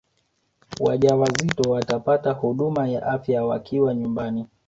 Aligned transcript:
wajawazito 0.79 1.69
watapata 1.71 2.31
huduma 2.31 2.87
ya 2.89 3.05
afya 3.07 3.45
wakiwa 3.45 3.95
nyumbani 3.95 4.45